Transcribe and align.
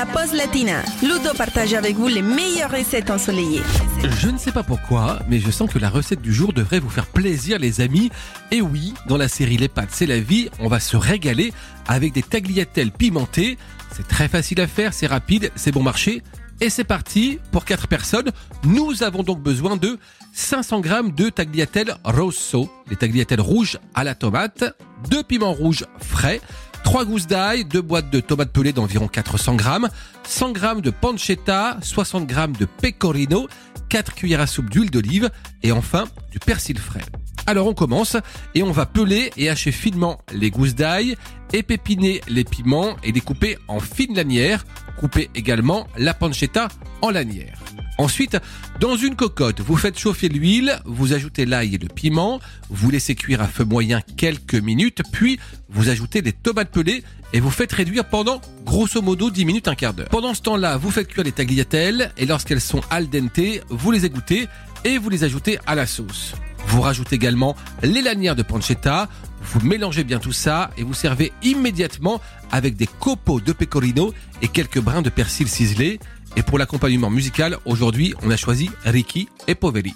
la 0.00 0.06
pause 0.06 0.32
latina. 0.32 0.82
Ludo 1.02 1.34
partage 1.36 1.74
avec 1.74 1.94
vous 1.94 2.08
les 2.08 2.22
meilleures 2.22 2.70
recettes 2.70 3.10
ensoleillées. 3.10 3.60
Je 4.18 4.30
ne 4.30 4.38
sais 4.38 4.50
pas 4.50 4.62
pourquoi, 4.62 5.18
mais 5.28 5.40
je 5.40 5.50
sens 5.50 5.70
que 5.70 5.78
la 5.78 5.90
recette 5.90 6.22
du 6.22 6.32
jour 6.32 6.54
devrait 6.54 6.78
vous 6.78 6.88
faire 6.88 7.04
plaisir 7.04 7.58
les 7.58 7.82
amis. 7.82 8.10
Et 8.50 8.62
oui, 8.62 8.94
dans 9.08 9.18
la 9.18 9.28
série 9.28 9.58
Les 9.58 9.68
pâtes 9.68 9.90
c'est 9.90 10.06
la 10.06 10.18
vie, 10.18 10.48
on 10.58 10.68
va 10.68 10.80
se 10.80 10.96
régaler 10.96 11.52
avec 11.86 12.14
des 12.14 12.22
tagliatelles 12.22 12.92
pimentées. 12.92 13.58
C'est 13.94 14.08
très 14.08 14.28
facile 14.28 14.62
à 14.62 14.66
faire, 14.66 14.94
c'est 14.94 15.06
rapide, 15.06 15.52
c'est 15.54 15.70
bon 15.70 15.82
marché. 15.82 16.22
Et 16.62 16.70
c'est 16.70 16.84
parti, 16.84 17.38
pour 17.52 17.66
4 17.66 17.86
personnes, 17.86 18.30
nous 18.64 19.02
avons 19.02 19.22
donc 19.22 19.42
besoin 19.42 19.76
de 19.76 19.98
500 20.32 20.82
g 20.82 20.90
de 21.14 21.28
tagliatelle 21.28 21.96
rosso, 22.04 22.70
les 22.88 22.96
tagliatelles 22.96 23.42
rouges 23.42 23.78
à 23.94 24.04
la 24.04 24.14
tomate, 24.14 24.64
2 25.10 25.22
piments 25.24 25.52
rouges 25.52 25.84
frais, 25.98 26.40
3 26.90 27.04
gousses 27.04 27.28
d'ail, 27.28 27.64
2 27.64 27.82
boîtes 27.82 28.10
de 28.10 28.18
tomates 28.18 28.50
pelées 28.50 28.72
d'environ 28.72 29.06
400 29.06 29.58
g, 29.58 29.64
100 30.24 30.54
g 30.56 30.80
de 30.82 30.90
pancetta, 30.90 31.78
60 31.82 32.28
g 32.28 32.34
de 32.58 32.64
pecorino, 32.64 33.46
4 33.88 34.12
cuillères 34.12 34.40
à 34.40 34.48
soupe 34.48 34.68
d'huile 34.68 34.90
d'olive 34.90 35.30
et 35.62 35.70
enfin 35.70 36.06
du 36.32 36.40
persil 36.40 36.76
frais. 36.78 37.04
Alors 37.46 37.68
on 37.68 37.74
commence 37.74 38.16
et 38.56 38.64
on 38.64 38.72
va 38.72 38.86
peler 38.86 39.30
et 39.36 39.48
hacher 39.48 39.70
finement 39.70 40.18
les 40.32 40.50
gousses 40.50 40.74
d'ail, 40.74 41.14
épépiner 41.52 42.22
les 42.26 42.42
piments 42.42 42.96
et 43.04 43.12
découper 43.12 43.56
en 43.68 43.78
fines 43.78 44.16
lanières. 44.16 44.64
Couper 44.98 45.30
également 45.36 45.86
la 45.96 46.12
pancetta 46.12 46.66
en 47.02 47.10
lanières. 47.10 47.60
Ensuite, 47.98 48.38
dans 48.80 48.96
une 48.96 49.14
cocotte, 49.14 49.60
vous 49.60 49.76
faites 49.76 49.98
chauffer 49.98 50.28
l'huile, 50.28 50.80
vous 50.86 51.12
ajoutez 51.12 51.44
l'ail 51.44 51.74
et 51.74 51.78
le 51.78 51.88
piment, 51.88 52.40
vous 52.70 52.90
laissez 52.90 53.14
cuire 53.14 53.42
à 53.42 53.46
feu 53.46 53.64
moyen 53.64 54.00
quelques 54.16 54.54
minutes, 54.54 55.02
puis 55.12 55.38
vous 55.68 55.88
ajoutez 55.88 56.22
des 56.22 56.32
tomates 56.32 56.70
pelées 56.70 57.04
et 57.32 57.40
vous 57.40 57.50
faites 57.50 57.72
réduire 57.72 58.04
pendant 58.06 58.40
grosso 58.64 59.02
modo 59.02 59.30
10 59.30 59.44
minutes, 59.44 59.68
un 59.68 59.74
quart 59.74 59.94
d'heure. 59.94 60.08
Pendant 60.08 60.34
ce 60.34 60.42
temps-là, 60.42 60.76
vous 60.76 60.90
faites 60.90 61.08
cuire 61.08 61.24
les 61.24 61.32
tagliatelles 61.32 62.12
et 62.16 62.26
lorsqu'elles 62.26 62.60
sont 62.60 62.80
al 62.90 63.08
dente, 63.08 63.40
vous 63.68 63.90
les 63.90 64.06
égouttez 64.06 64.48
et 64.84 64.98
vous 64.98 65.10
les 65.10 65.24
ajoutez 65.24 65.58
à 65.66 65.74
la 65.74 65.86
sauce. 65.86 66.34
Vous 66.70 66.82
rajoutez 66.82 67.16
également 67.16 67.56
les 67.82 68.00
lanières 68.00 68.36
de 68.36 68.44
pancetta, 68.44 69.08
vous 69.42 69.60
mélangez 69.60 70.04
bien 70.04 70.20
tout 70.20 70.30
ça 70.30 70.70
et 70.78 70.84
vous 70.84 70.94
servez 70.94 71.32
immédiatement 71.42 72.20
avec 72.52 72.76
des 72.76 72.86
copeaux 72.86 73.40
de 73.40 73.52
pecorino 73.52 74.14
et 74.40 74.46
quelques 74.46 74.78
brins 74.78 75.02
de 75.02 75.10
persil 75.10 75.48
ciselé. 75.48 75.98
Et 76.36 76.44
pour 76.44 76.58
l'accompagnement 76.58 77.10
musical, 77.10 77.56
aujourd'hui, 77.64 78.14
on 78.22 78.30
a 78.30 78.36
choisi 78.36 78.70
Ricky 78.84 79.28
et 79.48 79.56
Poveri. 79.56 79.94